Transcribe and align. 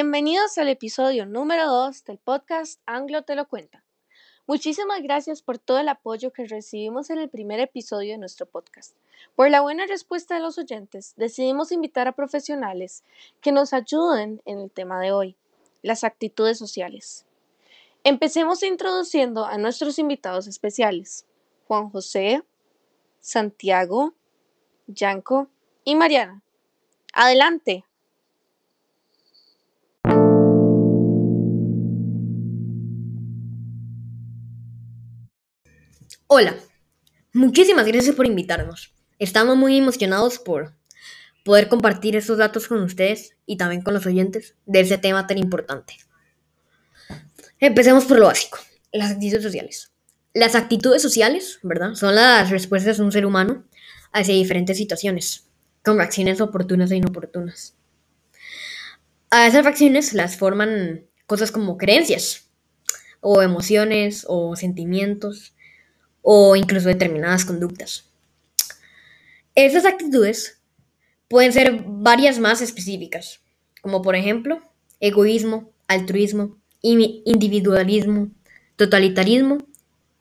Bienvenidos 0.00 0.56
al 0.58 0.68
episodio 0.68 1.26
número 1.26 1.66
2 1.66 2.04
del 2.04 2.18
podcast 2.18 2.80
Anglo 2.86 3.22
te 3.22 3.34
lo 3.34 3.48
cuenta. 3.48 3.82
Muchísimas 4.46 5.02
gracias 5.02 5.42
por 5.42 5.58
todo 5.58 5.80
el 5.80 5.88
apoyo 5.88 6.32
que 6.32 6.46
recibimos 6.46 7.10
en 7.10 7.18
el 7.18 7.28
primer 7.28 7.58
episodio 7.58 8.12
de 8.12 8.18
nuestro 8.18 8.46
podcast. 8.46 8.94
Por 9.34 9.50
la 9.50 9.60
buena 9.60 9.86
respuesta 9.86 10.36
de 10.36 10.40
los 10.40 10.56
oyentes, 10.56 11.14
decidimos 11.16 11.72
invitar 11.72 12.06
a 12.06 12.12
profesionales 12.12 13.02
que 13.40 13.50
nos 13.50 13.72
ayuden 13.72 14.40
en 14.44 14.60
el 14.60 14.70
tema 14.70 15.00
de 15.00 15.10
hoy, 15.10 15.36
las 15.82 16.04
actitudes 16.04 16.58
sociales. 16.58 17.26
Empecemos 18.04 18.62
introduciendo 18.62 19.46
a 19.46 19.58
nuestros 19.58 19.98
invitados 19.98 20.46
especiales, 20.46 21.26
Juan 21.66 21.90
José, 21.90 22.44
Santiago, 23.18 24.14
Yanko 24.86 25.48
y 25.82 25.96
Mariana. 25.96 26.40
Adelante. 27.12 27.87
Hola, 36.30 36.58
muchísimas 37.32 37.86
gracias 37.86 38.14
por 38.14 38.26
invitarnos. 38.26 38.92
Estamos 39.18 39.56
muy 39.56 39.78
emocionados 39.78 40.38
por 40.38 40.74
poder 41.42 41.68
compartir 41.68 42.16
estos 42.16 42.36
datos 42.36 42.68
con 42.68 42.82
ustedes 42.82 43.34
y 43.46 43.56
también 43.56 43.80
con 43.80 43.94
los 43.94 44.04
oyentes 44.04 44.54
de 44.66 44.80
ese 44.80 44.98
tema 44.98 45.26
tan 45.26 45.38
importante. 45.38 45.96
Empecemos 47.58 48.04
por 48.04 48.18
lo 48.18 48.26
básico, 48.26 48.58
las 48.92 49.12
actitudes 49.12 49.42
sociales. 49.42 49.90
Las 50.34 50.54
actitudes 50.54 51.00
sociales, 51.00 51.60
¿verdad? 51.62 51.94
Son 51.94 52.14
las 52.14 52.50
respuestas 52.50 52.98
de 52.98 53.04
un 53.04 53.12
ser 53.12 53.24
humano 53.24 53.64
hacia 54.12 54.34
diferentes 54.34 54.76
situaciones, 54.76 55.48
con 55.82 55.96
reacciones 55.96 56.42
oportunas 56.42 56.90
e 56.90 56.96
inoportunas. 56.96 57.74
A 59.30 59.46
esas 59.46 59.64
reacciones 59.64 60.12
las 60.12 60.36
forman 60.36 61.06
cosas 61.26 61.50
como 61.50 61.78
creencias, 61.78 62.50
o 63.20 63.40
emociones, 63.40 64.26
o 64.28 64.56
sentimientos, 64.56 65.54
o 66.30 66.54
incluso 66.56 66.88
determinadas 66.88 67.46
conductas. 67.46 68.04
Esas 69.54 69.86
actitudes 69.86 70.60
pueden 71.26 71.54
ser 71.54 71.82
varias 71.86 72.38
más 72.38 72.60
específicas, 72.60 73.40
como 73.80 74.02
por 74.02 74.14
ejemplo 74.14 74.60
egoísmo, 75.00 75.72
altruismo, 75.86 76.58
individualismo, 76.82 78.28
totalitarismo, 78.76 79.56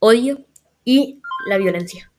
odio 0.00 0.44
y 0.84 1.22
la 1.48 1.58
violencia. 1.58 2.10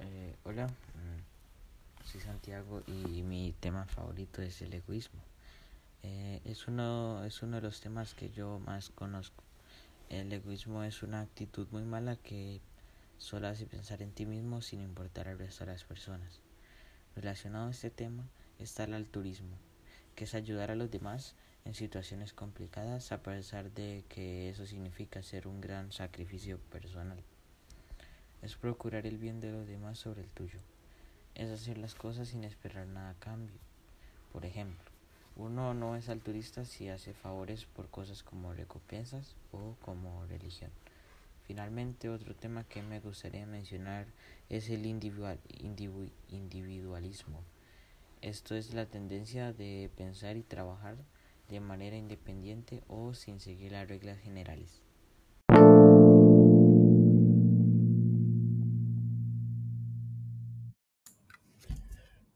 Eh, 0.00 0.36
hola, 0.44 0.68
mm, 0.68 2.04
soy 2.04 2.20
Santiago 2.20 2.84
y 2.86 3.22
mi 3.22 3.52
tema 3.58 3.84
favorito 3.86 4.42
es 4.42 4.62
el 4.62 4.74
egoísmo. 4.74 5.33
Eh, 6.06 6.42
es, 6.44 6.68
uno, 6.68 7.24
es 7.24 7.42
uno 7.42 7.56
de 7.56 7.62
los 7.62 7.80
temas 7.80 8.12
que 8.12 8.28
yo 8.28 8.58
más 8.58 8.90
conozco. 8.90 9.42
El 10.10 10.30
egoísmo 10.30 10.84
es 10.84 11.02
una 11.02 11.22
actitud 11.22 11.66
muy 11.70 11.82
mala 11.82 12.16
que 12.16 12.60
solo 13.16 13.48
hace 13.48 13.64
pensar 13.64 14.02
en 14.02 14.12
ti 14.12 14.26
mismo 14.26 14.60
sin 14.60 14.82
importar 14.82 15.28
al 15.28 15.38
resto 15.38 15.64
de 15.64 15.72
las 15.72 15.84
personas. 15.84 16.42
Relacionado 17.16 17.68
a 17.68 17.70
este 17.70 17.88
tema 17.88 18.28
está 18.58 18.84
el 18.84 18.92
altruismo, 18.92 19.56
que 20.14 20.24
es 20.24 20.34
ayudar 20.34 20.70
a 20.70 20.74
los 20.74 20.90
demás 20.90 21.36
en 21.64 21.72
situaciones 21.72 22.34
complicadas 22.34 23.10
a 23.10 23.22
pesar 23.22 23.72
de 23.72 24.04
que 24.10 24.50
eso 24.50 24.66
significa 24.66 25.20
hacer 25.20 25.48
un 25.48 25.62
gran 25.62 25.90
sacrificio 25.90 26.58
personal. 26.70 27.22
Es 28.42 28.56
procurar 28.56 29.06
el 29.06 29.16
bien 29.16 29.40
de 29.40 29.52
los 29.52 29.66
demás 29.66 30.00
sobre 30.00 30.20
el 30.20 30.28
tuyo. 30.28 30.60
Es 31.34 31.48
hacer 31.48 31.78
las 31.78 31.94
cosas 31.94 32.28
sin 32.28 32.44
esperar 32.44 32.86
nada 32.88 33.08
a 33.08 33.18
cambio. 33.18 33.56
Por 34.32 34.44
ejemplo, 34.44 34.93
uno 35.36 35.74
no 35.74 35.96
es 35.96 36.08
altruista 36.08 36.64
si 36.64 36.88
hace 36.88 37.12
favores 37.12 37.64
por 37.64 37.88
cosas 37.88 38.22
como 38.22 38.52
recompensas 38.52 39.34
o 39.52 39.74
como 39.84 40.24
religión. 40.26 40.70
Finalmente, 41.46 42.08
otro 42.08 42.34
tema 42.34 42.64
que 42.64 42.82
me 42.82 43.00
gustaría 43.00 43.44
mencionar 43.44 44.06
es 44.48 44.70
el 44.70 44.86
individual, 44.86 45.38
individualismo. 46.30 47.42
Esto 48.22 48.54
es 48.54 48.72
la 48.72 48.86
tendencia 48.86 49.52
de 49.52 49.90
pensar 49.96 50.36
y 50.36 50.42
trabajar 50.42 50.96
de 51.50 51.60
manera 51.60 51.96
independiente 51.96 52.82
o 52.88 53.12
sin 53.12 53.40
seguir 53.40 53.72
las 53.72 53.88
reglas 53.88 54.18
generales. 54.20 54.80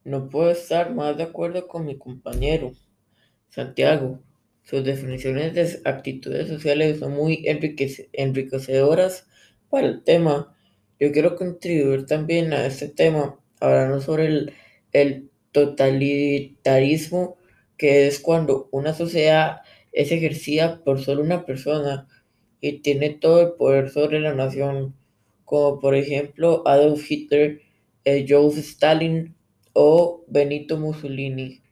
No 0.05 0.29
puedo 0.29 0.51
estar 0.51 0.95
más 0.95 1.17
de 1.17 1.23
acuerdo 1.23 1.69
con 1.69 1.85
mi 1.87 1.97
compañero. 1.97 2.73
Santiago. 3.59 4.21
Sus 4.63 4.85
definiciones 4.85 5.55
de 5.55 5.81
actitudes 5.85 6.47
sociales 6.47 7.01
son 7.01 7.15
muy 7.15 7.45
enriquecedoras 8.13 9.27
para 9.69 9.89
el 9.89 10.05
tema. 10.05 10.55
Yo 11.01 11.11
quiero 11.11 11.35
contribuir 11.35 12.07
también 12.07 12.53
a 12.53 12.67
este 12.67 12.89
tema, 12.89 13.37
hablando 13.61 14.01
sobre 14.01 14.53
el, 14.93 15.31
totalitarismo, 15.51 17.37
que 17.77 18.07
es 18.07 18.21
cuando 18.21 18.69
una 18.71 18.95
sociedad 18.95 19.63
es 19.93 20.13
ejercida 20.13 20.85
por 20.85 21.01
solo 21.01 21.23
una 21.23 21.45
persona 21.47 22.07
y 22.61 22.81
tiene 22.81 23.11
todo 23.11 23.41
el 23.41 23.53
poder 23.55 23.91
sobre 23.91 24.21
la 24.21 24.35
nación, 24.35 24.95
como 25.45 25.81
por 25.81 25.97
ejemplo 25.97 26.63
Adolf 26.67 27.11
Hitler, 27.11 27.63
eh, 28.05 28.27
Joseph 28.29 28.65
Stalin 28.65 29.35
o 29.73 30.25
Benito 30.29 30.77
Mussolini. 30.77 31.63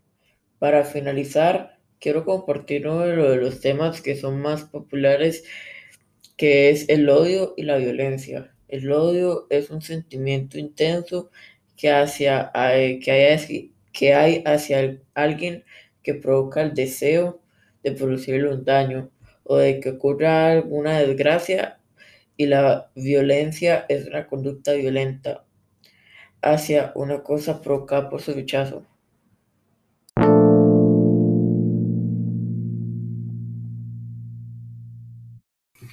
Para 0.59 0.85
finalizar, 0.85 1.76
quiero 2.01 2.25
compartir 2.25 2.87
uno 2.89 3.07
de 3.07 3.37
los 3.37 3.61
temas 3.61 4.01
que 4.03 4.17
son 4.17 4.41
más 4.41 4.65
populares, 4.65 5.45
que 6.37 6.71
es 6.71 6.89
el 6.89 7.09
odio 7.09 7.55
y 7.57 7.63
la 7.63 7.77
violencia. 7.77 8.53
El 8.69 8.91
odio 8.93 9.47
es 9.51 9.71
un 9.71 9.83
sentimiento 9.83 10.59
intenso 10.59 11.31
que, 11.77 11.91
hacia, 11.91 12.51
que, 12.53 13.13
hay, 13.13 13.73
que 13.93 14.15
hay 14.15 14.43
hacia 14.45 14.99
alguien 15.15 15.65
que 16.03 16.15
provoca 16.15 16.63
el 16.63 16.75
deseo 16.75 17.41
de 17.83 17.93
producirle 17.93 18.49
un 18.53 18.65
daño 18.65 19.11
o 19.45 19.57
de 19.57 19.81
que 19.81 19.91
ocurra 19.91 20.51
alguna 20.53 20.99
desgracia 20.99 21.79
y 22.37 22.47
la 22.47 22.91
violencia 22.95 23.87
es 23.89 24.07
una 24.07 24.27
conducta 24.27 24.73
violenta 24.75 25.45
hacia 26.43 26.93
una 26.95 27.23
cosa 27.23 27.61
provocada 27.63 28.09
por 28.11 28.23
su 28.23 28.33
rechazo. 28.33 28.85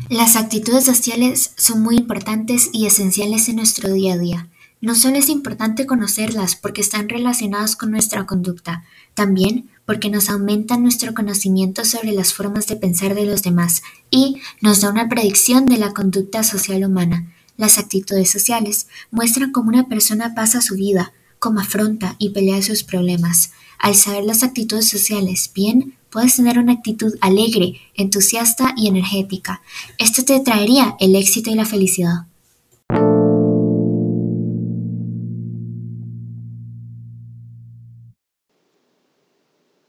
Las 0.09 0.35
actitudes 0.35 0.83
sociales 0.83 1.51
son 1.55 1.81
muy 1.81 1.95
importantes 1.95 2.69
y 2.73 2.85
esenciales 2.85 3.47
en 3.47 3.55
nuestro 3.55 3.91
día 3.93 4.13
a 4.13 4.17
día. 4.17 4.49
No 4.81 4.95
solo 4.95 5.15
es 5.15 5.29
importante 5.29 5.85
conocerlas 5.85 6.55
porque 6.57 6.81
están 6.81 7.07
relacionadas 7.07 7.77
con 7.77 7.91
nuestra 7.91 8.25
conducta, 8.25 8.83
también 9.13 9.69
porque 9.85 10.09
nos 10.09 10.29
aumentan 10.29 10.83
nuestro 10.83 11.13
conocimiento 11.13 11.85
sobre 11.85 12.11
las 12.11 12.33
formas 12.33 12.67
de 12.67 12.75
pensar 12.75 13.15
de 13.15 13.25
los 13.25 13.43
demás 13.43 13.81
y 14.11 14.41
nos 14.61 14.81
da 14.81 14.89
una 14.89 15.07
predicción 15.07 15.65
de 15.67 15.77
la 15.77 15.93
conducta 15.93 16.43
social 16.43 16.83
humana. 16.83 17.33
Las 17.55 17.77
actitudes 17.77 18.29
sociales 18.29 18.87
muestran 19.09 19.51
cómo 19.51 19.69
una 19.69 19.87
persona 19.87 20.35
pasa 20.35 20.61
su 20.61 20.75
vida, 20.75 21.13
cómo 21.39 21.61
afronta 21.61 22.15
y 22.19 22.29
pelea 22.29 22.61
sus 22.61 22.83
problemas. 22.83 23.51
Al 23.79 23.95
saber 23.95 24.25
las 24.25 24.43
actitudes 24.43 24.89
sociales 24.89 25.49
bien, 25.53 25.95
puedes 26.13 26.35
tener 26.35 26.59
una 26.59 26.73
actitud 26.73 27.15
alegre, 27.21 27.81
entusiasta 27.95 28.73
y 28.77 28.87
energética. 28.87 29.63
Esto 29.97 30.23
te 30.23 30.39
traería 30.41 30.95
el 30.99 31.15
éxito 31.15 31.49
y 31.49 31.55
la 31.55 31.65
felicidad. 31.65 32.27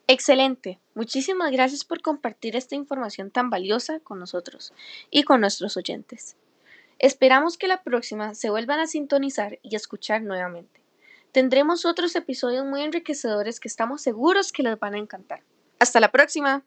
Excelente. 0.07 0.79
Muchísimas 0.95 1.51
gracias 1.51 1.85
por 1.85 2.01
compartir 2.01 2.57
esta 2.57 2.75
información 2.75 3.31
tan 3.31 3.51
valiosa 3.51 4.01
con 4.01 4.19
nosotros 4.19 4.73
y 5.11 5.25
con 5.25 5.41
nuestros 5.41 5.77
oyentes. 5.77 6.37
Esperamos 6.99 7.59
que 7.59 7.69
la 7.69 7.83
próxima 7.83 8.35
se 8.35 8.49
vuelvan 8.49 8.81
a 8.81 8.87
sintonizar 8.87 9.59
y 9.63 9.77
escuchar 9.77 10.23
nuevamente. 10.23 10.81
Tendremos 11.33 11.85
otros 11.85 12.15
episodios 12.17 12.65
muy 12.65 12.83
enriquecedores 12.83 13.61
que 13.61 13.69
estamos 13.69 14.03
seguros 14.03 14.53
que 14.53 14.63
les 14.63 14.79
van 14.79 14.95
a 14.95 14.99
encantar. 14.99 15.43
Hasta 15.85 16.01
la 16.01 16.11
próxima. 16.11 16.65